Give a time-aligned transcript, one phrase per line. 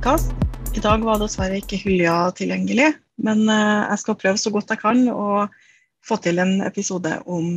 [0.00, 0.32] podkast.
[0.74, 2.86] I dag var dessverre ikke Hylja tilgjengelig,
[3.20, 5.24] men eh, jeg skal prøve så godt jeg kan å
[6.08, 7.50] få til en episode om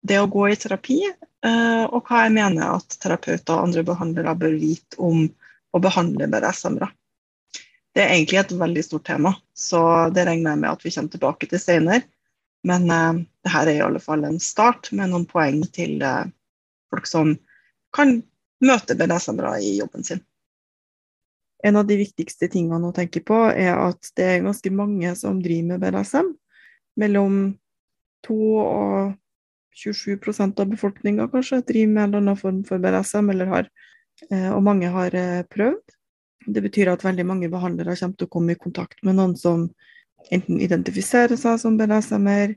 [0.00, 4.32] det å gå i terapi, eh, og hva jeg mener at terapeuter og andre behandlere
[4.40, 6.88] bør vite om å behandle BDSM-ere.
[7.92, 11.16] Det er egentlig et veldig stort tema, så det regner jeg med at vi kommer
[11.18, 12.00] tilbake til senere.
[12.64, 16.24] Men uh, det her er i alle fall en start med noen poeng til uh,
[16.88, 17.36] folk som
[17.92, 18.22] kan
[18.64, 20.24] møte BDSM-ere i jobben sin.
[21.66, 25.40] En av de viktigste tingene å tenke på er at det er ganske mange som
[25.42, 26.28] driver med BDSM.
[27.02, 27.40] Mellom
[28.26, 29.16] 2 og
[29.78, 30.18] 27
[30.58, 33.68] av befolkninga kanskje driver med en eller annen form for BDSM, eller har,
[34.30, 35.94] eh, og mange har eh, prøvd.
[36.46, 39.68] Det betyr at veldig mange behandlere kommer til å komme i kontakt med noen som
[40.34, 42.56] enten identifiserer seg som BDSM-er,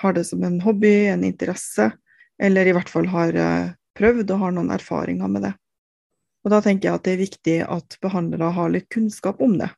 [0.00, 1.90] har det som en hobby, en interesse,
[2.40, 5.52] eller i hvert fall har eh, prøvd og har noen erfaringer med det.
[6.42, 9.70] Og da tenker jeg at det er viktig at behandlere har litt kunnskap om det.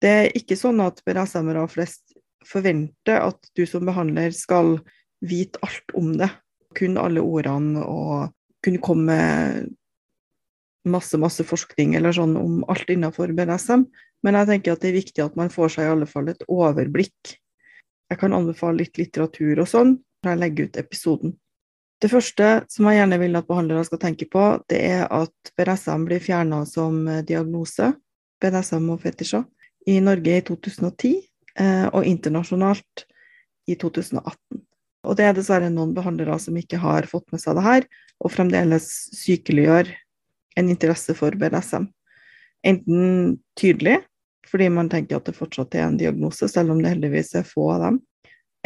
[0.00, 2.16] Det er ikke sånn at BDSM-ere flest
[2.48, 4.78] forventer at du som behandler skal
[5.20, 6.30] vite alt om det.
[6.78, 8.32] Kunne alle ordene og
[8.64, 9.68] kunne komme med
[10.88, 13.84] masse, masse forskning eller sånn om alt innenfor BDSM.
[14.24, 16.42] Men jeg tenker at det er viktig at man får seg i alle fall et
[16.48, 17.36] overblikk.
[18.10, 21.36] Jeg kan anbefale litt litteratur og sånn når jeg legger ut episoden.
[22.00, 26.06] Det første som jeg gjerne vil at behandlere skal tenke på, det er at BDSM
[26.08, 27.92] blir fjerna som eh, diagnose,
[28.40, 29.44] BDSM og fetisjer,
[29.88, 31.12] i Norge i 2010
[31.60, 33.04] eh, og internasjonalt
[33.68, 34.62] i 2018.
[35.08, 37.88] Og det er dessverre noen behandlere som ikke har fått med seg det her,
[38.20, 39.92] og fremdeles sykeliggjør
[40.60, 41.88] en interesse for BDSM.
[42.66, 44.00] Enten tydelig,
[44.48, 47.70] fordi man tenker at det fortsatt er en diagnose, selv om det heldigvis er få
[47.76, 48.00] av dem,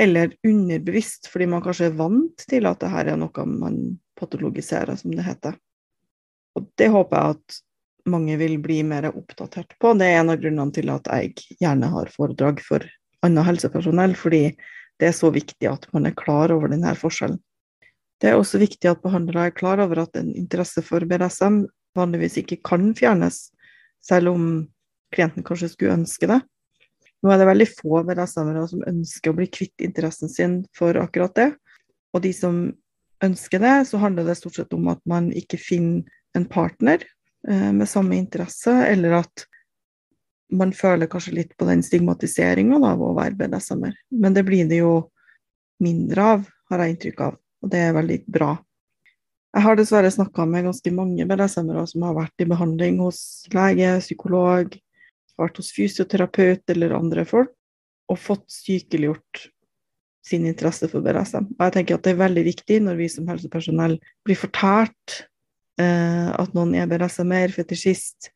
[0.00, 3.78] eller underbevisst, fordi man kanskje er vant til at det her er noe man
[4.18, 5.56] patologiserer, som det heter.
[6.58, 7.60] Og det håper jeg at
[8.10, 9.94] mange vil bli mer oppdatert på.
[9.98, 12.84] Det er en av grunnene til at jeg gjerne har foredrag for
[13.24, 14.44] annet helsepersonell, fordi
[15.00, 17.40] det er så viktig at man er klar over denne forskjellen.
[18.22, 21.64] Det er også viktig at behandlere er klar over at en interesse for BDSM
[21.98, 23.48] vanligvis ikke kan fjernes,
[24.04, 24.44] selv om
[25.14, 26.40] klienten kanskje skulle ønske det.
[27.24, 31.32] Nå er det veldig få BDSM-ere som ønsker å bli kvitt interessen sin for akkurat
[31.38, 31.46] det.
[32.12, 32.66] Og de som
[33.24, 36.04] ønsker det, så handler det stort sett om at man ikke finner
[36.36, 37.00] en partner
[37.48, 39.46] eh, med samme interesse, eller at
[40.52, 43.96] man føler kanskje litt på den stigmatiseringa av å være BDSM-er.
[44.12, 44.94] Men det blir det jo
[45.82, 48.52] mindre av, har jeg inntrykk av, og det er veldig bra.
[49.54, 53.20] Jeg har dessverre snakka med ganske mange BDSM-ere som har vært i behandling hos
[53.54, 54.76] lege, psykolog,
[55.40, 57.52] vært hos fysioterapeut eller andre folk,
[58.10, 59.48] og fått sykeliggjort
[60.24, 61.50] sin interesse for BDSM.
[61.56, 65.18] Og jeg tenker at det er veldig viktig når vi som helsepersonell blir fortalt
[65.80, 68.30] eh, at noen er BDSM-er, fetisjist,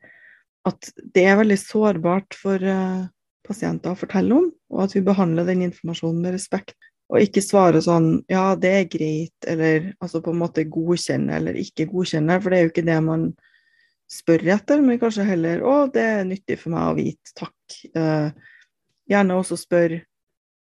[0.68, 3.06] at det er veldig sårbart for eh,
[3.48, 6.76] pasienter å fortelle om, og at vi behandler den informasjonen med respekt.
[7.08, 11.56] Og ikke svare sånn ja, det er greit, eller altså på en måte godkjenne eller
[11.56, 13.30] ikke godkjenne, for det er jo ikke det man
[14.08, 17.76] spør etter, men kanskje heller 'Å, det er nyttig for meg å vite, takk'.
[17.94, 18.30] Eh,
[19.10, 20.00] gjerne også spør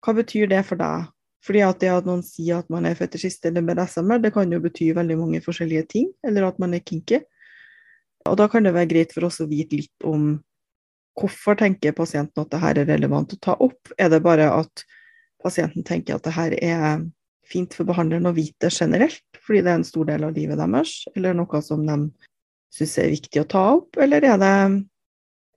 [0.03, 1.07] 'Hva betyr det for deg?'
[1.47, 4.59] Fordi at det at noen sier at man er fetisjist eller BDSM-er, det kan jo
[4.59, 7.21] bety veldig mange forskjellige ting, eller at man er kinky.
[8.27, 10.43] Og da kan det være greit for oss å vite litt om
[11.17, 13.93] hvorfor tenker pasienten at det her er relevant å ta opp.
[13.97, 14.83] Er det bare at
[15.41, 17.05] pasienten tenker at det her er
[17.47, 21.05] fint for behandleren å vite generelt, fordi det er en stor del av livet deres,
[21.15, 21.97] eller noe som de
[22.73, 24.53] syns er viktig å ta opp, eller er det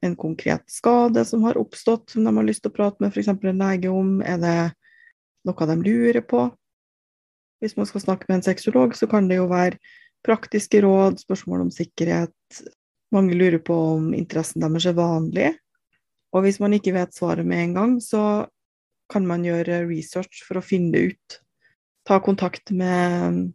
[0.01, 3.29] en konkret skade som har oppstått, som de har lyst til å prate med f.eks.
[3.29, 4.19] en lege om?
[4.25, 4.59] Er det
[5.49, 6.47] noe de lurer på?
[7.61, 9.77] Hvis man skal snakke med en sexolog, så kan det jo være
[10.25, 12.63] praktiske råd, spørsmål om sikkerhet.
[13.13, 15.53] Mange lurer på om interessen deres er vanlig.
[16.33, 18.47] Og hvis man ikke vet svaret med en gang, så
[19.11, 21.41] kan man gjøre research for å finne det ut.
[22.09, 23.51] Ta kontakt med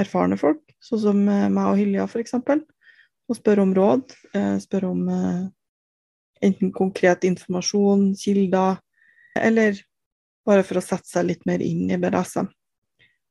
[0.00, 2.38] erfarne folk sånn som eh, meg og Hylja f.eks.,
[3.30, 4.14] og spør om råd.
[4.34, 5.42] Eh, spør om eh,
[6.42, 8.80] enten konkret informasjon, kilder,
[9.38, 9.78] eller
[10.46, 12.50] bare for å sette seg litt mer inn i BDSM.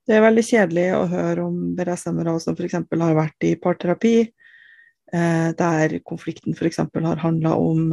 [0.07, 2.80] Det er veldig kjedelig å høre om BDSM-ere som f.eks.
[2.89, 4.15] har vært i parterapi,
[5.12, 6.80] der konflikten f.eks.
[6.80, 7.92] har handla om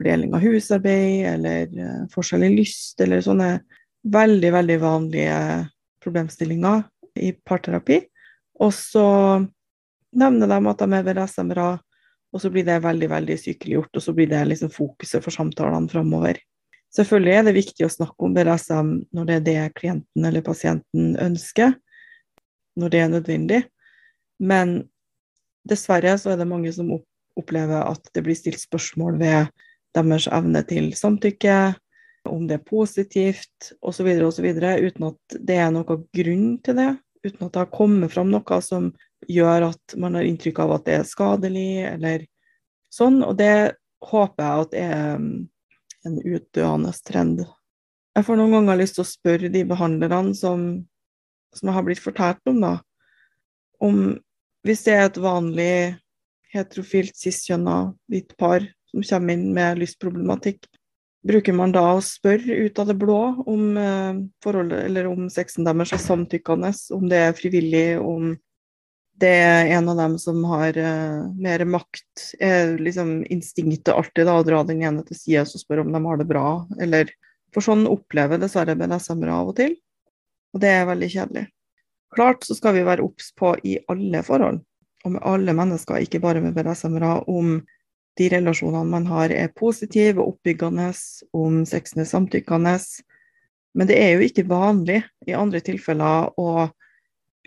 [0.00, 3.50] fordeling av husarbeid eller forskjell i lyst, eller sånne
[4.16, 5.38] veldig, veldig vanlige
[6.02, 6.86] problemstillinger
[7.20, 8.00] i parterapi.
[8.62, 9.06] Og så
[10.16, 11.70] nevner de at de er ved SMRA,
[12.32, 15.88] og så blir det veldig veldig sykeliggjort, og så blir det liksom fokuset for samtalene
[15.92, 16.40] framover.
[16.96, 21.14] Selvfølgelig er det viktig å snakke om BDSM når det er det klienten eller pasienten
[21.20, 21.74] ønsker,
[22.76, 23.62] når det er nødvendig,
[24.40, 24.78] men
[25.66, 26.92] dessverre så er det mange som
[27.36, 29.50] opplever at det blir stilt spørsmål ved
[29.96, 31.56] deres evne til samtykke,
[32.26, 36.92] om det er positivt osv., osv., uten at det er noen grunn til det.
[37.26, 38.92] Uten at det har kommet fram noe som
[39.26, 42.26] gjør at man har inntrykk av at det er skadelig, eller
[42.92, 43.20] sånn.
[43.26, 43.76] Og det
[44.06, 45.30] håper jeg at er mm,
[46.06, 47.42] en utdøende trend.
[48.16, 50.68] Jeg får noen ganger lyst til å spørre de behandlerne som,
[51.56, 52.74] som jeg har blitt fortalt om, da,
[53.84, 53.98] om
[54.66, 55.72] hvis det er et vanlig
[56.54, 57.76] heterofilt cis-kjønna
[58.10, 60.64] hvitt par som kommer inn med lystproblematikk,
[61.26, 64.18] bruker man da å spørre ut av det blå om eh,
[64.86, 68.34] eller om sexen deres er samtykkende, om det er frivillig, om
[69.20, 74.34] det er en av dem som har uh, mer makt, er liksom instinktet alltid da,
[74.36, 76.50] å dra den ene til side og spørre om de har det bra,
[76.80, 77.14] eller
[77.54, 79.78] For sånn opplever dessverre BDSM-ere av og til,
[80.52, 81.44] og det er veldig kjedelig.
[82.12, 84.58] Klart så skal vi være obs på i alle forhold,
[85.06, 87.54] og med alle mennesker, ikke bare med BDSM-ere, om
[88.16, 90.88] de relasjonene man har er positive oppbyggende,
[91.36, 92.76] om sexen er samtykkende.
[93.76, 96.68] Men det er jo ikke vanlig i andre tilfeller å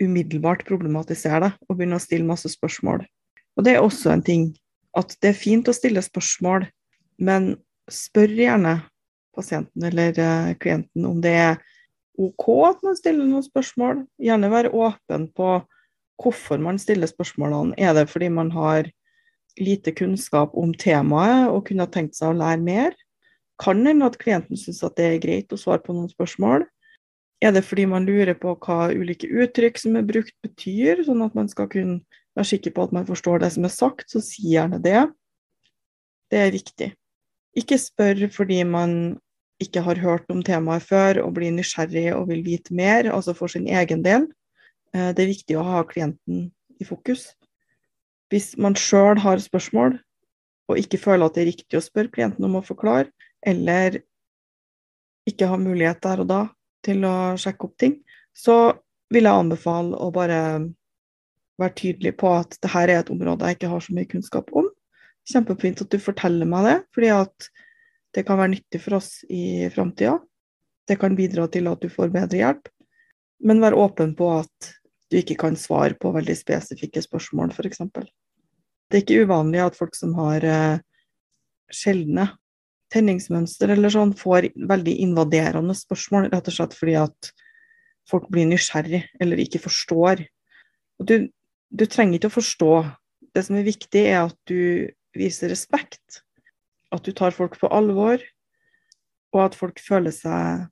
[0.00, 3.02] umiddelbart problematisere det og begynne å stille masse spørsmål.
[3.58, 4.46] Og det er også en ting
[4.96, 6.64] at det er fint å stille spørsmål,
[7.20, 7.52] men
[7.90, 8.78] spør gjerne
[9.36, 11.60] pasienten eller uh, klienten om det er
[12.20, 14.04] OK at man stiller noen spørsmål.
[14.20, 15.52] Gjerne være åpen på
[16.20, 17.76] hvorfor man stiller spørsmålene.
[17.80, 18.90] Er det fordi man har
[19.58, 22.96] lite kunnskap om temaet og kunne ha tenkt seg å lære mer?
[23.60, 26.64] Kan hende at klienten syns det er greit å svare på noen spørsmål.
[27.40, 31.36] Er det fordi man lurer på hva ulike uttrykk som er brukt, betyr, sånn at
[31.36, 32.00] man skal kunne
[32.36, 35.06] være sikker på at man forstår det som er sagt, så si gjerne det.
[36.30, 36.90] Det er viktig.
[37.58, 38.92] Ikke spør fordi man
[39.60, 43.52] ikke har hørt om temaet før og blir nysgjerrig og vil vite mer, altså for
[43.52, 44.28] sin egen del.
[44.94, 46.48] Eh, det er viktig å ha klienten
[46.80, 47.32] i fokus.
[48.30, 49.98] Hvis man sjøl har spørsmål
[50.70, 53.10] og ikke føler at det er riktig å spørre klienten om å forklare,
[53.42, 53.98] eller
[55.26, 56.42] ikke har mulighet der og da
[56.86, 57.96] til å sjekke opp ting,
[58.36, 58.76] så
[59.10, 60.40] vil jeg anbefale å bare
[61.60, 64.52] være tydelig på at det her er et område jeg ikke har så mye kunnskap
[64.56, 64.70] om.
[65.28, 67.50] Kjempefint at du forteller meg det, fordi at
[68.16, 70.16] det kan være nyttig for oss i framtida.
[70.88, 72.70] Det kan bidra til at du får bedre hjelp.
[73.46, 74.72] Men vær åpen på at
[75.10, 77.82] du ikke kan svare på veldig spesifikke spørsmål, f.eks.
[78.90, 80.80] Det er ikke uvanlig at folk som har eh,
[81.70, 82.26] sjeldne
[82.90, 87.30] tenningsmønster eller sånn, får veldig invaderende spørsmål, rett og slett fordi at
[88.10, 90.24] folk blir nysgjerrig eller ikke forstår.
[90.98, 91.14] Og du,
[91.70, 92.72] du trenger ikke å forstå.
[93.30, 96.24] Det som er viktig, er at du viser respekt.
[96.90, 98.18] At du tar folk på alvor,
[99.30, 100.66] og at folk føler seg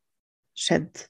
[0.58, 1.04] skjedd,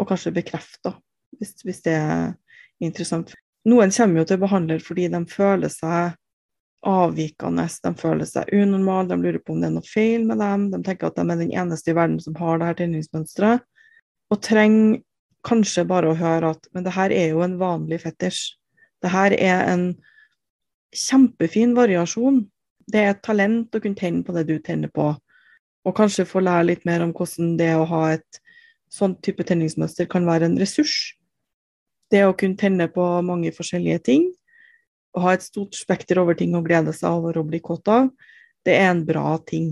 [0.00, 0.94] og kanskje bekrefta,
[1.36, 2.32] hvis, hvis det er
[2.80, 3.34] interessant.
[3.68, 6.16] Noen kommer jo til behandler fordi de føler seg
[6.86, 10.68] avvikende, de føler seg unormale, de lurer på om det er noe feil med dem,
[10.74, 13.64] de tenker at de er den eneste i verden som har det her tenningsmønsteret,
[14.30, 15.00] og trenger
[15.46, 18.56] kanskje bare å høre at men det her er jo en vanlig fetisj.
[19.02, 19.84] Det her er en
[20.96, 22.40] kjempefin variasjon.
[22.90, 25.12] Det er et talent å kunne tenne på det du tenner på,
[25.86, 28.40] og kanskje få lære litt mer om hvordan det å ha et
[28.92, 31.14] sånn type tenningsmønster kan være en ressurs.
[32.10, 34.26] Det å kunne tenne på mange forskjellige ting,
[35.16, 38.10] å ha et stort spekter over ting å glede seg over og bli kåt av,
[38.66, 39.70] det er en bra ting.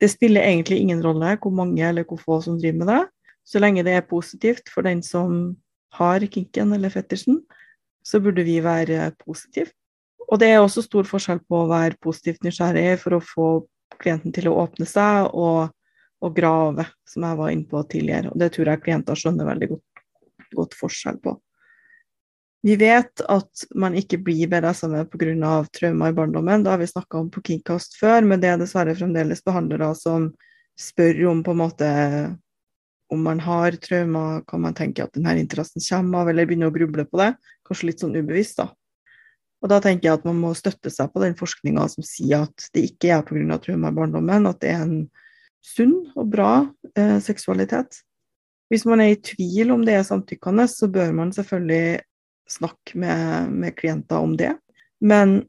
[0.00, 3.02] Det spiller egentlig ingen rolle hvor mange eller hvor få som driver med det,
[3.44, 5.54] så lenge det er positivt for den som
[5.98, 7.42] har kinken eller fetisjen,
[8.04, 9.70] så burde vi være positive.
[10.30, 13.48] Og det er også stor forskjell på å være positivt nysgjerrig for å få
[14.00, 15.68] klienten til å åpne seg og,
[16.24, 18.32] og grave, som jeg var inne på tidligere.
[18.32, 20.04] Og det tror jeg klienter skjønner veldig godt,
[20.56, 21.36] godt forskjell på.
[22.64, 25.50] Vi vet at man ikke blir BDSM pga.
[25.68, 26.62] traumer i barndommen.
[26.64, 30.30] Det har vi snakka om på Kingcast før, men det er dessverre fremdeles behandlere som
[30.80, 31.90] spør om på en måte
[33.12, 36.72] om man har traumer, kan man tenke at denne interessen kommer av, eller begynne å
[36.72, 37.34] gruble på det.
[37.68, 38.70] Kanskje litt sånn ubevisst, da.
[39.60, 42.66] Og da tenker jeg at man må støtte seg på den forskninga som sier at
[42.72, 43.60] det ikke er pga.
[43.60, 44.96] traumer i barndommen, at det er en
[45.60, 46.64] sunn og bra
[46.96, 48.00] eh, seksualitet.
[48.72, 52.00] Hvis man er i tvil om det er samtykkende, så bør man selvfølgelig
[52.50, 54.54] snakke med, med, klienter om det.
[55.00, 55.42] Men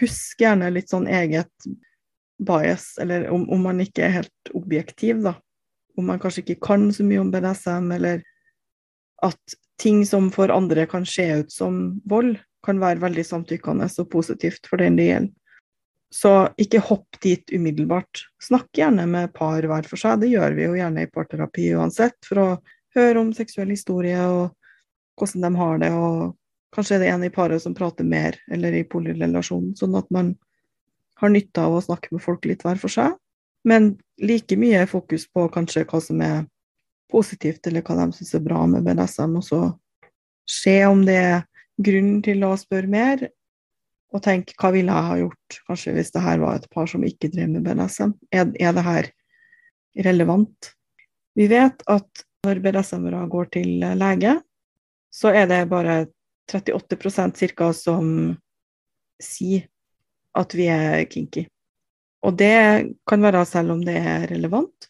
[0.00, 1.68] husk gjerne litt sånn eget
[2.38, 5.34] bias, eller om, om, man ikke er helt objektiv, da.
[5.98, 8.22] Om man kanskje ikke kan så mye om BDSM, eller
[9.26, 14.08] at ting som for andre kan se ut som vold, kan være veldig samtykkende og
[14.10, 15.34] positivt for den det gjelder.
[16.14, 18.22] Så ikke hopp dit umiddelbart.
[18.40, 22.16] Snakk gjerne med par hver for seg, det gjør vi jo gjerne i parterapi uansett,
[22.24, 22.46] for å
[22.96, 24.54] høre om seksuell historie og
[25.18, 26.36] hvordan de har det, og
[26.74, 30.34] kanskje er det en i paret som prater mer, eller i polyrelasjonen, sånn at man
[31.18, 33.16] har nytte av å snakke med folk litt hver for seg.
[33.66, 36.44] Men like mye fokus på kanskje hva som er
[37.12, 39.60] positivt, eller hva de syns er bra med BDSM, og så
[40.48, 41.42] se om det er
[41.78, 43.26] grunn til å spørre mer,
[44.14, 47.02] og tenke hva ville jeg ha gjort kanskje hvis det her var et par som
[47.04, 48.14] ikke drev med BDSM?
[48.32, 49.10] Er, er det her
[50.06, 50.70] relevant?
[51.36, 54.38] Vi vet at når BDSM-ere går til lege,
[55.18, 56.04] så er det bare
[56.52, 57.72] 38% ca.
[57.74, 58.36] som
[59.22, 59.66] sier
[60.38, 61.46] at vi er kinky.
[62.22, 64.88] Og det kan være selv om det er relevant.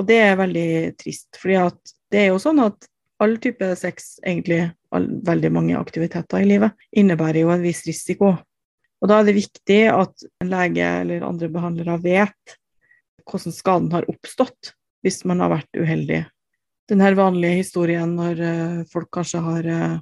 [0.00, 1.60] Og det er veldig trist, fordi
[2.12, 2.88] det er jo sånn at
[3.22, 8.32] all type sex, egentlig all, veldig mange aktiviteter i livet, innebærer jo en viss risiko.
[9.02, 12.56] Og da er det viktig at en lege eller andre behandlere vet
[13.28, 16.22] hvordan skaden har oppstått hvis man har vært uheldig.
[16.92, 20.00] Den her vanlige historien når uh, folk kanskje har uh,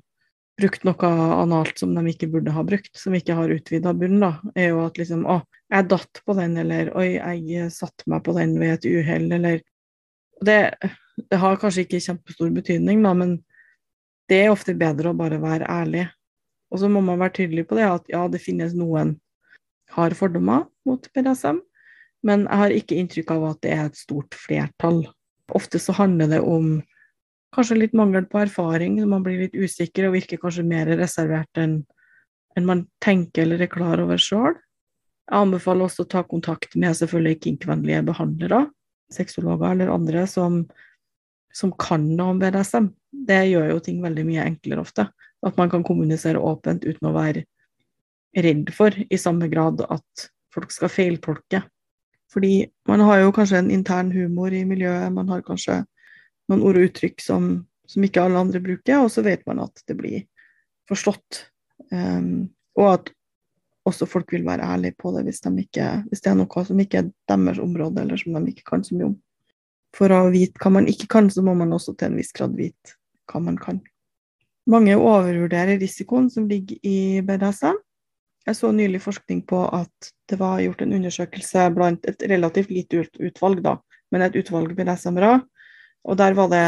[0.60, 4.32] brukt noe analt som de ikke burde ha brukt, som ikke har utvida bunn, da,
[4.58, 8.34] er jo at liksom Å, jeg datt på den, eller Oi, jeg satte meg på
[8.36, 9.62] den ved et uhell, eller
[10.44, 10.58] det,
[11.28, 13.38] det, har kanskje ikke kjempestor betydning, da, men
[14.30, 16.06] det er ofte bedre å bare være ærlig.
[16.70, 19.16] Og så må man være tydelig på det, at ja, det finnes noen
[19.94, 21.58] har fordommer mot BDSM,
[22.26, 25.02] men jeg har ikke inntrykk av at det er et stort flertall.
[25.56, 26.78] Ofte så handler det om
[27.54, 31.80] kanskje litt mangel på erfaring, man blir litt usikker og virker kanskje mer reservert enn
[32.58, 34.56] enn man tenker eller er klar over sjøl.
[35.30, 38.64] Jeg anbefaler også å ta kontakt med selvfølgelig kinkvennlige behandlere,
[39.14, 40.64] sexologer eller andre som,
[41.54, 42.90] som kan noe om BDSM.
[43.10, 45.06] Det gjør jo ting veldig mye enklere ofte.
[45.46, 47.46] At man kan kommunisere åpent uten å være
[48.36, 51.62] redd for i samme grad at folk skal feiltolke.
[52.30, 55.80] Fordi man har jo kanskje en intern humor i miljøet, man har kanskje
[56.50, 57.48] noen ord og uttrykk som,
[57.90, 60.22] som, ikke alle andre bruker, og så vet man at det blir
[60.90, 61.46] forstått.
[61.90, 63.10] Um, og at
[63.88, 66.82] også folk vil være ærlige på det hvis, de ikke, hvis, det er noe som
[66.82, 69.18] ikke er deres område, eller som de ikke kan så mye om.
[69.96, 72.54] For å vite hva man ikke kan, så må man også til en viss grad
[72.58, 72.94] vite
[73.30, 73.80] hva man kan.
[74.70, 77.78] Mange overvurderer risikoen som ligger i BDSM.
[78.50, 83.04] Jeg så nylig forskning på at det var gjort en undersøkelse blant et relativt lite
[83.22, 83.76] utvalg, da,
[84.10, 85.38] men et utvalg BDSM-ere
[86.08, 86.66] og der var det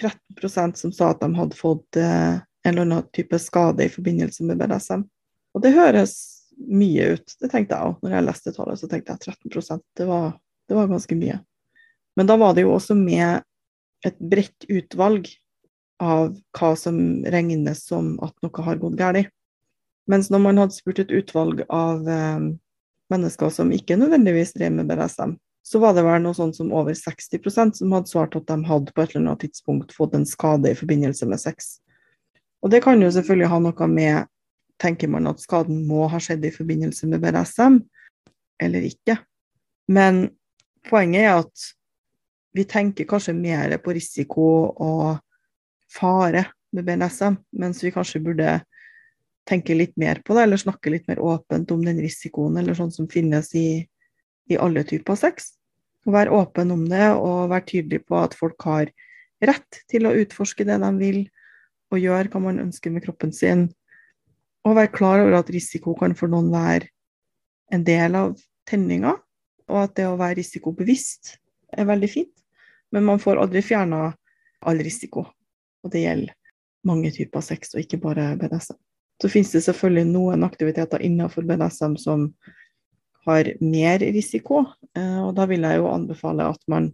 [0.00, 4.46] 13% som sa at de hadde fått eh, en eller annen type skade i forbindelse
[4.48, 5.04] med BDSM.
[5.52, 6.14] Og det høres
[6.56, 7.34] mye ut.
[7.40, 7.98] Det tenkte jeg òg.
[8.00, 10.32] Når jeg leste tallet, så tenkte jeg 13% det var,
[10.68, 11.40] det var ganske mye.
[12.16, 13.44] Men da var det jo også med
[14.06, 15.28] et bredt utvalg
[16.02, 16.96] av hva som
[17.30, 19.30] regnes som at noe har gått galt.
[20.10, 22.50] Mens når man hadde spurt et utvalg av eh,
[23.12, 26.94] mennesker som ikke nødvendigvis drev med BDSM, så var det vel noe sånt som over
[26.98, 30.72] 60% som hadde svart at de hadde på et eller annet tidspunkt fått en skade
[30.72, 31.76] i forbindelse med sex.
[32.62, 34.28] Og det kan jo selvfølgelig ha noe med
[34.82, 37.76] Tenker man at skaden må ha skjedd i forbindelse med BDSM,
[38.58, 39.14] eller ikke?
[39.86, 40.24] Men
[40.88, 41.66] poenget er at
[42.56, 45.20] vi tenker kanskje mer på risiko og
[45.92, 48.56] fare med BDSM, mens vi kanskje burde
[49.48, 52.92] tenke litt mer på det, eller snakke litt mer åpent om den risikoen, eller sånn
[52.94, 53.86] som finnes i
[54.50, 55.54] i alle typer sex.
[56.06, 58.90] Og være åpen om det og være tydelig på at folk har
[59.42, 61.22] rett til å utforske det de vil,
[61.92, 63.68] og gjøre hva man ønsker med kroppen sin.
[64.66, 66.88] Og være klar over at risiko kan for noen være
[67.72, 68.36] en del av
[68.68, 69.16] tenninga,
[69.70, 71.36] og at det å være risikobevisst
[71.72, 72.34] er veldig fint.
[72.92, 74.10] Men man får aldri fjerna
[74.68, 75.26] all risiko.
[75.82, 76.34] Og det gjelder
[76.86, 78.78] mange typer sex, og ikke bare BDSM.
[79.22, 82.26] Så finnes det selvfølgelig noen aktiviteter innenfor BDSM som
[83.22, 84.64] har mer risiko.
[84.98, 86.90] Eh, og da vil jeg jo anbefale at man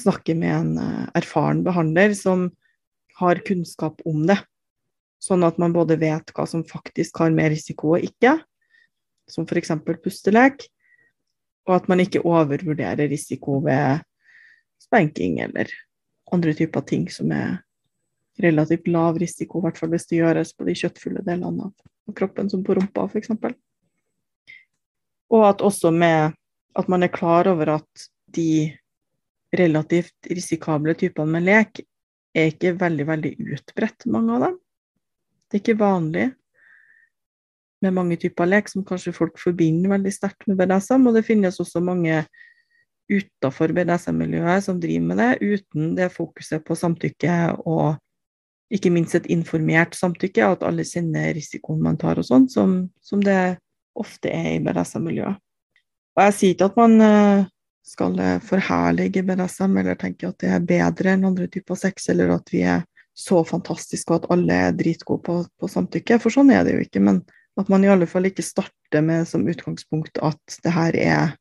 [0.00, 2.48] snakker med en eh, erfaren behandler som
[3.20, 4.40] har kunnskap om det.
[5.22, 8.34] Sånn at man både vet hva som faktisk har mer risiko og ikke,
[9.30, 9.70] som f.eks.
[10.02, 10.66] pustelek,
[11.64, 14.02] og at man ikke overvurderer risiko ved
[14.82, 15.70] spanking eller
[16.34, 17.62] andre typer ting som er
[18.42, 22.50] relativt lav risiko, i hvert fall hvis det gjøres på de kjøttfulle delene av kroppen,
[22.50, 23.30] som på rumpa f.eks.
[25.34, 26.34] Og at også med
[26.74, 28.74] at man er klar over at de
[29.54, 31.84] relativt risikable typene med lek
[32.34, 34.56] er ikke veldig, veldig utbredt, mange av dem.
[35.46, 36.24] Det er ikke vanlig
[37.84, 41.60] med mange typer lek som kanskje folk forbinder veldig sterkt med BDSM, og det finnes
[41.62, 42.24] også mange
[43.12, 47.36] utafor BDSM-miljøet som driver med det, uten det fokuset på samtykke
[47.68, 48.00] og
[48.74, 53.22] ikke minst et informert samtykke, at alle kjenner risikoen man tar og sånn, som, som
[53.22, 53.56] det
[53.94, 55.38] ofte er i BDSM-miljøet.
[56.14, 57.44] Og jeg sier ikke at man eh,
[57.86, 62.34] skal eh, forherlige BDSM eller tenke at det er bedre enn andre typer sex, eller
[62.36, 66.50] at vi er så fantastiske og at alle er dritgode på, på samtykke, for sånn
[66.54, 67.02] er det jo ikke.
[67.02, 71.36] Men At man i alle fall ikke starter med som utgangspunkt at det her er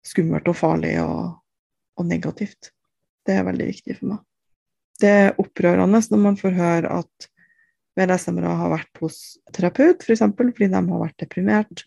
[0.00, 1.34] skummelt og farlig og,
[2.00, 2.70] og negativt.
[3.26, 4.22] Det er veldig viktig for meg.
[5.00, 7.28] Det er opprørende når man får høre at
[7.98, 9.18] BDSM-ere har vært hos
[9.52, 10.06] terapeut, f.eks.
[10.06, 11.84] For eksempel, fordi de har vært deprimert.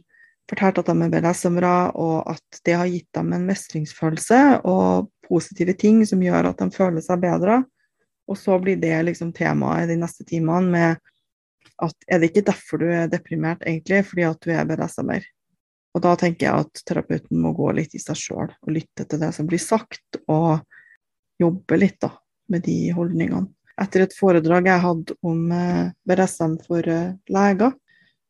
[0.50, 5.74] Fortalt at de er BDSM-ere, og at det har gitt dem en mestringsfølelse og positive
[5.81, 7.63] ting som gjør at de føler seg bedre.
[8.29, 11.01] Og så blir det liksom temaet de neste timene med
[11.81, 15.25] at er det ikke derfor du er deprimert, egentlig, fordi at du er BDSM-er?
[15.95, 19.21] Og da tenker jeg at terapeuten må gå litt i seg sjøl og lytte til
[19.21, 20.59] det som blir sagt, og
[21.41, 22.12] jobbe litt da,
[22.52, 23.48] med de holdningene.
[23.82, 27.74] Etter et foredrag jeg hadde om eh, BDSM for eh, leger,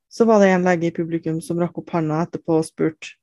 [0.10, 3.14] så var det en lege i publikum som rakk opp hånda etterpå og spurte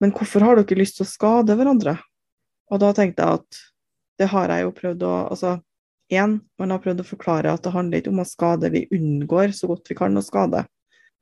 [0.00, 1.96] men hvorfor har dere lyst til å skade hverandre?
[2.70, 3.62] Og da tenkte jeg at
[4.18, 5.54] det har jeg jo prøvd å Altså,
[6.14, 9.54] én, man har prøvd å forklare at det handler ikke om å skade, vi unngår
[9.56, 10.64] så godt vi kan å skade.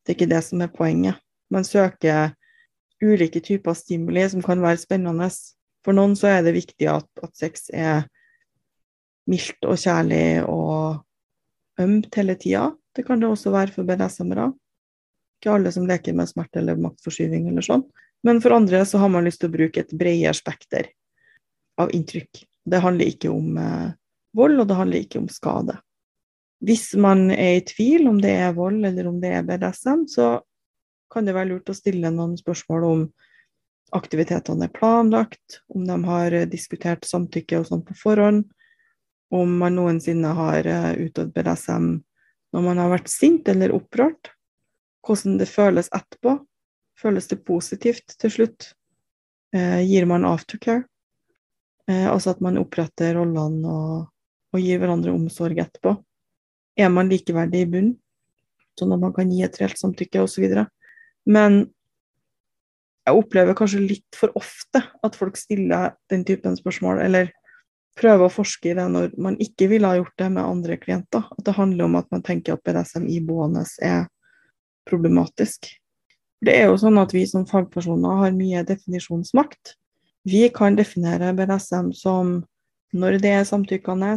[0.05, 1.23] Det er ikke det som er poenget.
[1.51, 2.35] Man søker
[3.03, 5.29] ulike typer stimuli som kan være spennende.
[5.85, 8.07] For noen så er det viktig at, at sex er
[9.31, 11.03] mildt og kjærlig og
[11.83, 12.71] ømt hele tida.
[12.97, 14.51] Det kan det også være for BDSM-ere.
[15.37, 17.85] Ikke alle som leker med smerte eller maktforskyving eller sånn.
[18.25, 20.89] Men for andre så har man lyst til å bruke et bredere spekter
[21.81, 22.41] av inntrykk.
[22.67, 23.91] Det handler ikke om eh,
[24.37, 25.77] vold, og det handler ikke om skade.
[26.65, 30.39] Hvis man er i tvil om det er vold eller om det er BDSM, så
[31.13, 33.05] kan det være lurt å stille noen spørsmål om
[33.95, 38.49] aktivitetene er planlagt, om de har diskutert samtykke og sånn på forhånd,
[39.35, 41.89] om man noensinne har eh, utøvd BDSM
[42.55, 44.31] når man har vært sint eller opprørt,
[45.07, 46.39] hvordan det føles etterpå.
[46.97, 48.71] Føles det positivt til slutt?
[49.55, 50.87] Eh, gir man aftercare?
[51.91, 54.09] Eh, altså at man oppretter rollene og,
[54.55, 55.95] og, gir hverandre omsorg etterpå.
[56.77, 57.95] Er man likeverdig i bunnen,
[58.79, 60.49] sånn at man kan gi et reelt samtykke osv.
[61.29, 61.63] Men
[63.07, 67.31] jeg opplever kanskje litt for ofte at folk stiller den typen spørsmål, eller
[67.97, 71.25] prøver å forske i det når man ikke ville ha gjort det med andre klienter.
[71.33, 74.07] At det handler om at man tenker at BDSM iboende er
[74.89, 75.71] problematisk.
[76.45, 79.75] Det er jo sånn at vi som fagpersoner har mye definisjonsmakt.
[80.29, 82.37] Vi kan definere BDSM som,
[82.93, 84.13] når det er samtykkende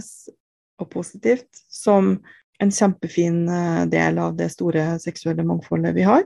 [0.79, 2.17] og positivt, som
[2.59, 6.25] en kjempefin eh, del av det store seksuelle mangfoldet vi har.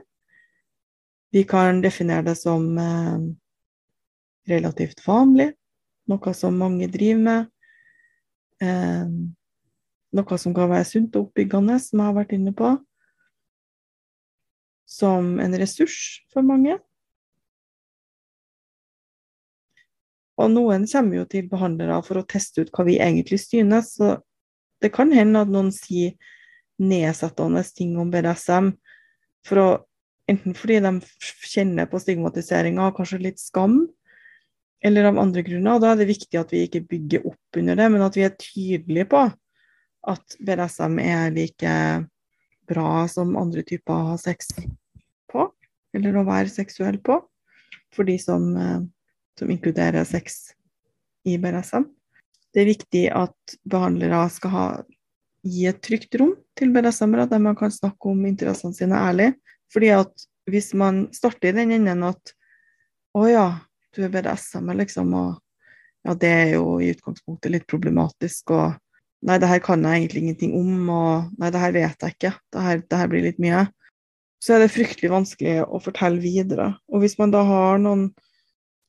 [1.34, 3.20] Vi kan definere det som eh,
[4.50, 5.52] relativt vanlig,
[6.10, 7.50] noe som mange driver med.
[8.62, 9.06] Eh,
[10.14, 12.74] noe som kan være sunt og oppbyggende, som jeg har vært inne på.
[14.88, 16.76] Som en ressurs for mange.
[20.34, 23.94] Og noen kommer jo til behandlere for å teste ut hva vi egentlig synes.
[23.98, 24.16] Så
[24.82, 26.16] det kan hende at noen sier
[26.82, 28.72] nedsettende ting om BDSM
[29.46, 29.68] for å,
[30.30, 30.92] enten fordi de
[31.46, 33.84] kjenner på stigmatiseringa og kanskje litt skam,
[34.84, 35.76] eller av andre grunner.
[35.76, 38.26] Og da er det viktig at vi ikke bygger opp under det, men at vi
[38.26, 39.26] er tydelige på
[40.14, 41.76] at BDSM er like
[42.68, 44.50] bra som andre typer å ha sex
[45.32, 45.46] på,
[45.96, 47.16] eller å være seksuell på,
[47.94, 48.82] for de som eh,
[49.38, 50.50] som inkluderer sex
[51.24, 51.86] i BDSM.
[52.54, 54.66] Det er viktig at behandlere skal ha,
[55.44, 59.32] gi et trygt rom til BDSM-ere, der man kan snakke om interessene sine ærlig.
[59.72, 62.34] Fordi at hvis man starter i den enden at
[63.14, 63.46] å ja,
[63.94, 65.38] du er BDSM-er, liksom, og
[66.04, 68.74] ja, det er jo i utgangspunktet litt problematisk, og
[69.24, 72.34] nei, det her kan jeg egentlig ingenting om, og nei, det her vet jeg ikke,
[72.52, 73.64] det her, det her blir litt mye,
[74.44, 76.74] så er det fryktelig vanskelig å fortelle videre.
[76.92, 78.10] Og hvis man da har noen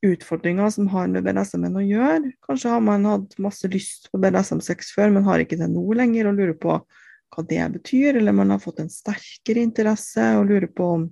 [0.06, 2.32] utfordringer som har med BDSM-en å gjøre.
[2.46, 6.30] Kanskje har man hatt masse lyst på BDSM-sex før, men har ikke det nå lenger,
[6.30, 8.20] og lurer på hva det betyr.
[8.20, 11.08] Eller man har fått en sterkere interesse og lurer på om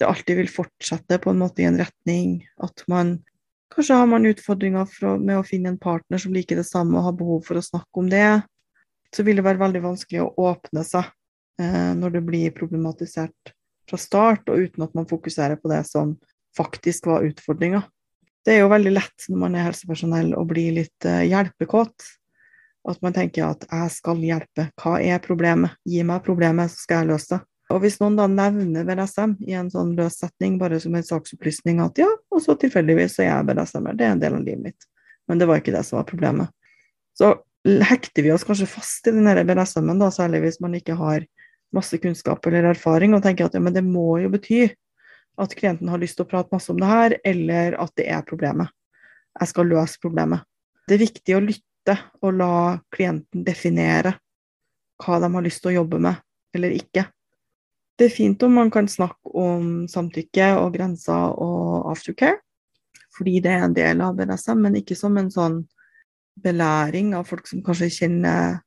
[0.00, 2.42] det alltid vil fortsette på en måte i en retning.
[2.62, 3.18] At man
[3.74, 7.14] Kanskje har man utfordringer med å finne en partner som liker det samme og har
[7.18, 8.44] behov for å snakke om det.
[9.10, 11.08] Så vil det være veldig vanskelig å åpne seg
[11.58, 13.50] eh, når det blir problematisert
[13.90, 16.14] fra start, og uten at man fokuserer på det som
[16.54, 17.82] faktisk var utfordringa.
[18.46, 22.06] Det er jo veldig lett når man er helsepersonell å bli litt eh, hjelpekåt.
[22.86, 24.70] At man tenker at 'jeg skal hjelpe'.
[24.78, 25.74] Hva er problemet?
[25.88, 27.42] Gi meg problemet, så skal jeg løse det.
[27.74, 31.80] Og hvis noen da nevner BDSM i en sånn løs setning, bare som en saksopplysning
[31.82, 34.62] at ja, og så tilfeldigvis så er jeg BDSM-er, det er en del av livet
[34.68, 34.86] mitt.
[35.26, 36.52] Men det var ikke det som var problemet.
[37.18, 37.32] Så
[37.64, 41.26] hekter vi oss kanskje fast i den BDSM-en, særlig hvis man ikke har
[41.74, 44.68] masse kunnskap eller erfaring, og tenker at ja, men det må jo bety
[45.40, 48.22] at klienten har lyst til å prate masse om det her, eller at det er
[48.26, 48.70] problemet.
[49.40, 50.46] Jeg skal løse problemet.
[50.86, 52.54] Det er viktig å lytte og la
[52.94, 54.14] klienten definere
[55.02, 56.22] hva de har lyst til å jobbe med,
[56.54, 57.08] eller ikke.
[57.94, 62.40] Det er fint om man kan snakke om samtykke og grenser og aftercare,
[63.14, 65.60] fordi det er en del av BDSM, men ikke som en sånn
[66.42, 68.58] belæring av folk som kanskje kjenner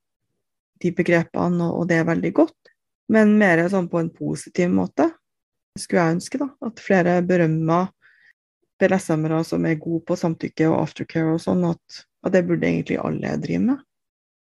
[0.79, 2.71] de begrepene og det er veldig godt,
[3.11, 5.09] men mer sånn på en positiv måte.
[5.77, 6.47] Skulle jeg ønske, da.
[6.65, 7.91] At flere berømmer
[8.79, 12.99] BDSM-ere som er gode på samtykke og aftercare og sånn, at, at det burde egentlig
[13.01, 13.83] alle drive med.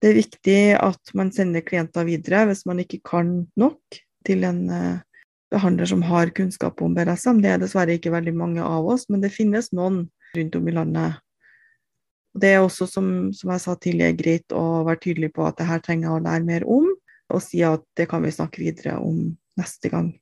[0.03, 4.63] Det er viktig at man sender klienter videre hvis man ikke kan nok til en
[4.71, 7.43] uh, behandler som har kunnskap om BDSM.
[7.43, 10.07] Det er dessverre ikke veldig mange av oss, men det finnes noen
[10.37, 11.21] rundt om i landet.
[12.33, 13.07] Det er også, som,
[13.37, 16.25] som jeg sa tidligere, greit å være tydelig på at det her trenger jeg å
[16.25, 16.89] lære mer om,
[17.33, 20.15] og si at det kan vi snakke videre om neste gang.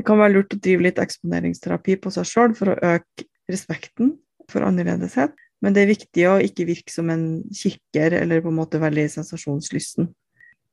[0.00, 4.14] Det kan være lurt å drive litt eksponeringsterapi på seg sjøl for å øke respekten
[4.48, 8.56] for annerledeshet, men det er viktig å ikke virke som en kikker eller på en
[8.62, 10.08] måte veldig sensasjonslysten.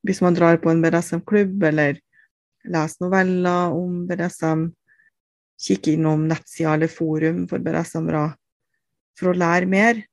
[0.08, 2.00] Hvis man drar på en BDSM-klubb eller
[2.74, 4.68] lese noveller om BDSM,
[5.68, 8.28] kikke innom nettsider eller forum for BDSM-ere
[9.18, 10.04] for å lære mer,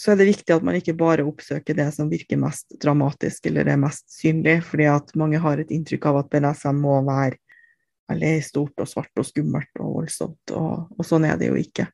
[0.00, 3.68] så er det viktig at man ikke bare oppsøker det som virker mest dramatisk eller
[3.68, 7.36] er mest synlig, fordi at mange har et inntrykk av at BDSM må være
[8.10, 11.86] veldig stort og svart og skummelt og voldsomt, og, og sånn er det jo ikke.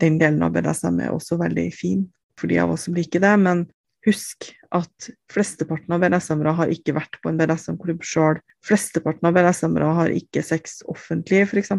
[0.00, 2.06] Den delen av BDSM er også veldig fin
[2.40, 3.66] for de av oss som liker det, men
[4.06, 8.38] Husk at flesteparten av BDSM-ere har ikke vært på en BDSM-klubb sjøl.
[8.64, 11.74] Flesteparten av BDSM-ere har ikke sex offentlig, f.eks.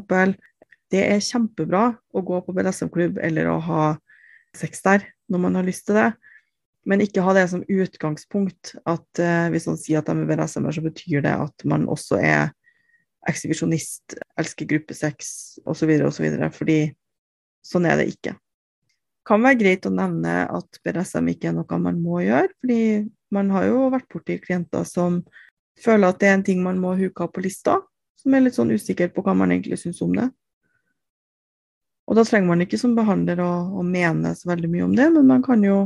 [0.91, 3.85] Det er kjempebra å gå på BDSM-klubb eller å ha
[4.57, 6.11] sex der når man har lyst til det,
[6.85, 10.75] men ikke ha det som utgangspunkt at eh, hvis man sier at de er BDSM-er,
[10.75, 12.51] så betyr det at man også er
[13.29, 15.33] ekshibisjonist, elsker gruppesex
[15.69, 16.79] osv., osv., fordi
[17.65, 18.35] sånn er det ikke
[19.27, 22.81] kan være greit å nevne at BDSM ikke er noe man må gjøre, fordi
[23.31, 25.21] man har jo vært borti klienter som
[25.81, 27.77] føler at det er en ting man må huke av på lista,
[28.19, 30.27] som er litt sånn usikker på hva man egentlig syns om det.
[32.09, 35.07] Og da trenger man ikke som behandler å, å, mene så veldig mye om det,
[35.13, 35.77] men man kan jo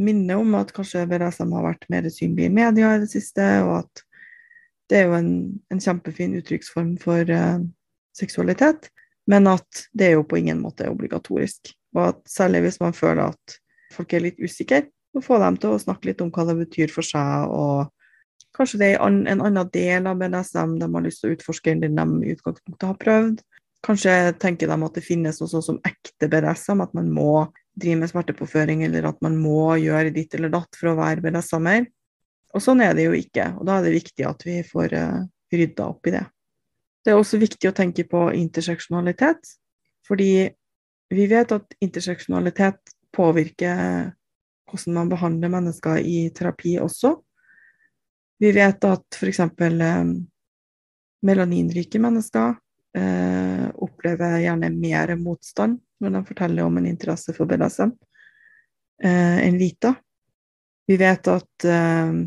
[0.00, 3.84] minne om at kanskje BDSM har vært mer synlig i media i det siste, og
[3.84, 4.02] at
[4.90, 5.30] det er jo en,
[5.70, 7.62] en kjempefin uttrykksform for uh,
[8.16, 8.90] seksualitet,
[9.30, 11.70] men at det er jo på ingen måte obligatorisk.
[11.94, 13.58] Og at særlig hvis man føler at
[13.94, 16.90] folk er litt usikre, så få dem til å snakke litt om hva det betyr
[16.90, 17.90] for seg, og
[18.54, 21.82] kanskje det er en annen del av BDSM de har lyst til å utforske enn
[21.84, 23.42] den de i utgangspunktet har prøvd.
[23.84, 27.46] Kanskje tenker de at det finnes noe sånt som ekte BDSM, at man må
[27.78, 31.86] drive med smertepåføring, eller at man må gjøre ditt eller datt for å være BDSM-er.
[32.54, 35.24] Og sånn er det jo ikke, og da er det viktig at vi får uh,
[35.54, 36.22] rydda opp i det.
[37.04, 39.50] Det er også viktig å tenke på interseksjonalitet,
[40.06, 40.48] fordi
[41.14, 44.12] vi vet at interseksjonalitet påvirker
[44.70, 47.14] hvordan man behandler mennesker i terapi også.
[48.42, 49.40] Vi vet at f.eks.
[49.40, 50.04] Eh,
[51.24, 52.56] melaninrike mennesker
[52.98, 57.94] eh, opplever gjerne mer motstand når de forteller om en interesse for BDSM
[59.04, 59.94] eh, enn hvite.
[60.86, 62.18] Vi vet at eh,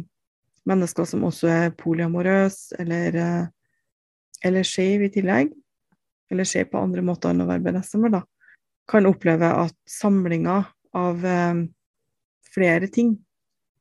[0.67, 3.45] mennesker som også er polyamorøse eller, eh,
[4.47, 5.53] eller skeive i tillegg,
[6.31, 8.23] eller skeive på andre måter enn å være BDSM-er, da,
[8.87, 10.61] kan oppleve at samlinga
[10.97, 11.63] av eh,
[12.53, 13.17] flere ting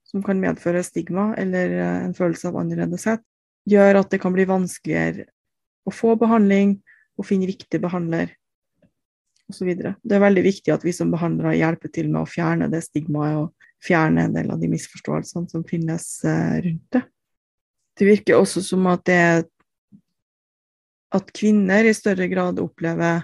[0.07, 3.23] som kan medføre stigma eller eh, en følelse av annerledeshet,
[3.67, 5.27] gjør at det kan bli vanskeligere
[5.87, 6.79] å få behandling
[7.17, 8.35] og finne riktig behandler
[9.51, 9.71] osv.
[9.79, 13.39] Det er veldig viktig at vi som behandlere hjelper til med å fjerne det stigmaet
[13.41, 17.05] og fjerne en del av de misforståelsene som finnes eh, rundt det.
[17.97, 19.21] Det virker også som at det
[21.17, 23.23] at kvinner i større grad opplever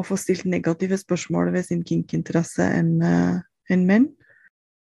[0.00, 3.38] å få stilt negative spørsmål ved sin kinkinteresse enn uh,
[3.70, 4.08] en menn.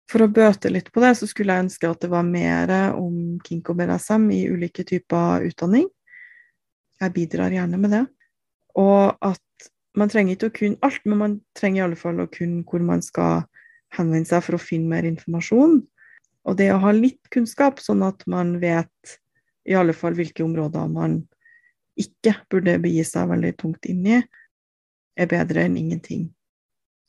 [0.08, 3.40] For å bøte litt på det, så skulle jeg ønske at det var mer om
[3.44, 5.90] kink og BDSM i ulike typer utdanning.
[7.02, 8.06] Jeg bidrar gjerne med det.
[8.80, 9.68] Og at
[9.98, 12.84] man trenger ikke å kunne alt, men man trenger i alle fall å kunne hvor
[12.86, 13.44] man skal
[13.98, 15.82] henvende seg for å finne mer informasjon.
[16.48, 19.18] Og det å ha litt kunnskap, sånn at man vet
[19.68, 21.20] i alle fall hvilke områder man
[22.00, 24.22] ikke burde begi seg veldig tungt inn i,
[25.18, 26.28] er bedre enn ingenting.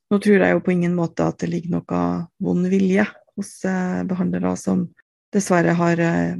[0.08, 2.02] Nå tror jeg jo på ingen måte at det ligger noe
[2.40, 3.04] vond vilje
[3.38, 4.86] hos eh, behandlere som
[5.34, 6.38] dessverre har eh,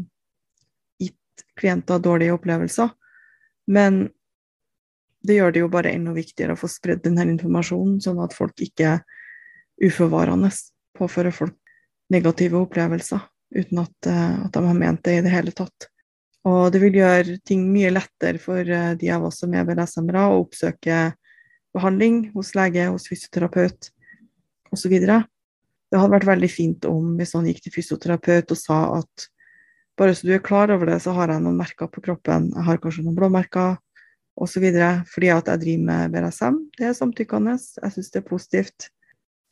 [1.03, 2.91] gitt klienter dårlige opplevelser,
[3.69, 4.07] men
[5.29, 8.57] det gjør det jo bare enda viktigere å få spredd denne informasjonen, sånn at folk
[8.65, 9.01] ikke
[9.85, 10.51] uforvarende
[10.97, 11.57] påfører folk
[12.09, 13.21] negative opplevelser
[13.55, 15.91] uten at, eh, at, de har ment det i det hele tatt.
[16.49, 20.39] Og det vil gjøre ting mye lettere for de av oss som er BDSM-ere, å
[20.47, 21.01] oppsøke
[21.77, 23.91] behandling hos lege, hos fysioterapeut
[24.75, 24.95] osv.
[24.99, 29.29] Det hadde vært veldig fint om hvis han gikk til fysioterapeut og sa at
[29.99, 32.53] bare så du er klar over det, så har jeg noen merker på kroppen.
[32.55, 33.79] Jeg har kanskje noen blåmerker
[34.39, 34.67] osv.
[35.11, 36.59] fordi at jeg driver med BRSM.
[36.79, 37.57] Det er samtykkende.
[37.83, 38.89] Jeg syns det er positivt.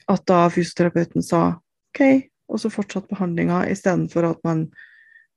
[0.07, 1.59] At da fysioterapeuten sa
[1.91, 4.69] OK, og så fortsatt behandlinga, istedenfor at man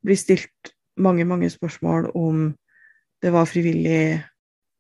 [0.06, 2.52] blir stilt mange, mange spørsmål om
[3.24, 4.22] det var frivillig,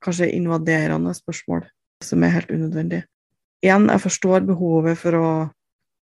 [0.03, 1.65] kanskje invaderende spørsmål,
[2.03, 3.03] som er helt unødvendig.
[3.63, 5.29] Igjen, jeg forstår behovet for å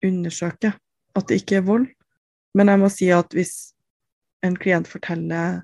[0.05, 0.75] undersøke
[1.17, 1.87] at det ikke er vold,
[2.57, 3.55] men jeg må si at hvis
[4.45, 5.63] en klient forteller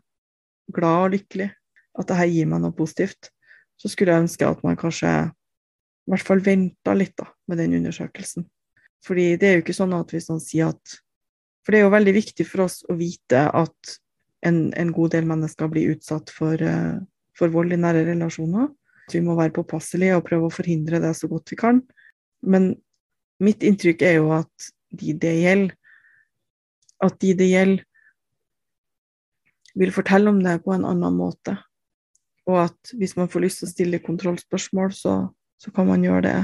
[0.74, 1.52] glad og lykkelig
[2.00, 3.30] at det her gir meg noe positivt,
[3.78, 7.78] så skulle jeg ønske at man kanskje i hvert fall venta litt da, med den
[7.80, 8.48] undersøkelsen.
[9.04, 11.00] Fordi det er jo ikke sånn at hvis noen sier at
[11.64, 13.92] For det er jo veldig viktig for oss å vite at
[14.44, 17.00] en, en god del mennesker blir utsatt for, uh,
[17.40, 18.66] for vold i nære relasjoner.
[19.12, 21.82] Vi må være påpasselige og prøve å forhindre det så godt vi kan.
[22.44, 22.74] Men
[23.44, 25.76] mitt inntrykk er jo at de det gjelder,
[27.04, 27.84] at de det gjelder,
[29.74, 31.56] vil fortelle om det på en annen måte.
[32.50, 35.16] Og at hvis man får lyst til å stille kontrollspørsmål, så,
[35.58, 36.36] så kan man gjøre det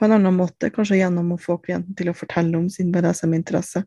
[0.00, 3.82] på en annen måte, kanskje gjennom å få klienten til å fortelle om sin BDSM-interesse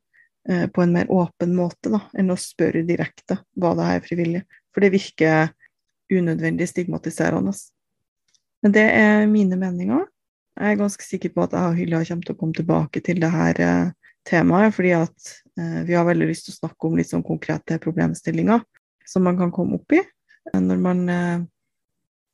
[0.49, 4.43] eh, på en mer åpen måte da, enn å spørre direkte hva det er frivillig.
[4.69, 5.49] For det virker
[6.13, 7.55] unødvendig stigmatiserende.
[8.63, 10.05] Men det er mine meninger.
[10.59, 13.19] Jeg er ganske sikker på at jeg og Hylla kommer til å komme tilbake til
[13.21, 13.91] det her eh,
[14.29, 17.79] temaet, fordi at eh, vi har veldig lyst til å snakke om litt sånn konkrete
[17.83, 18.61] problemstillinger
[19.09, 20.01] som man kan komme opp i
[20.53, 21.43] når man eh,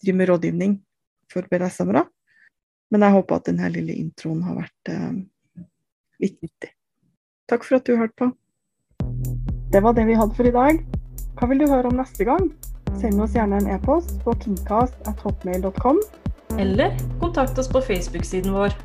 [0.04, 0.78] driver med rådgivning
[1.32, 2.06] for BDSM-ere.
[2.90, 5.66] Men jeg håper at denne lille introen har vært eh,
[6.26, 6.74] litt nyttig.
[7.50, 8.32] Takk for at du hørte på.
[9.70, 10.82] Det var det vi hadde for i dag.
[11.38, 12.50] Hva vil du høre om neste gang?
[13.00, 16.02] Send oss gjerne en e-post på kingcast.hotmail.com.
[16.60, 18.76] Eller kontakt oss på Facebook-siden vår.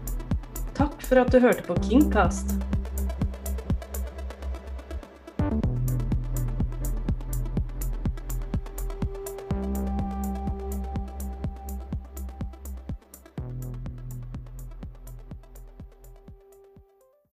[0.79, 2.55] Takk for at du hørte på Kingcast.